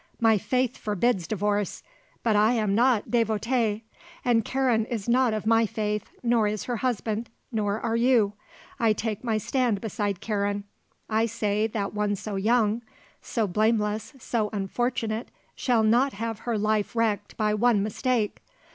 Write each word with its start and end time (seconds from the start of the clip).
My 0.19 0.39
faith 0.39 0.77
forbids 0.77 1.27
divorce; 1.27 1.83
but 2.23 2.35
I 2.35 2.53
am 2.53 2.73
not 2.73 3.11
dévote, 3.11 3.83
and 4.25 4.43
Karen 4.43 4.85
is 4.85 5.07
not 5.07 5.31
of 5.31 5.45
my 5.45 5.67
faith, 5.67 6.09
nor 6.23 6.47
is 6.47 6.63
her 6.63 6.77
husband, 6.77 7.29
nor 7.51 7.79
are 7.79 7.95
you. 7.95 8.33
I 8.79 8.93
take 8.93 9.23
my 9.23 9.37
stand 9.37 9.79
beside 9.79 10.19
Karen. 10.19 10.63
I 11.07 11.27
say 11.27 11.67
that 11.67 11.93
one 11.93 12.15
so 12.15 12.35
young, 12.35 12.81
so 13.21 13.45
blameless, 13.45 14.13
so 14.17 14.49
unfortunate, 14.51 15.29
shall 15.53 15.83
not 15.83 16.13
have 16.13 16.39
her 16.49 16.57
life 16.57 16.95
wrecked 16.95 17.37
by 17.37 17.53
one 17.53 17.83
mistake. 17.83 18.41